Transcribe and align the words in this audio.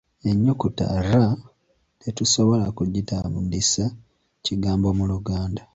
Ennyukuta 0.29 0.85
r 1.09 1.11
tetusobola 2.01 2.65
kugitandisa 2.77 3.85
kigambo 4.45 4.87
mu 4.99 5.05
Luganda. 5.11 5.61